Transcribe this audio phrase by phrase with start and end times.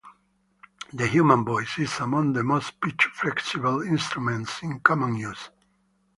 [0.93, 5.51] The human voice is among the most pitch-flexible instruments in common use.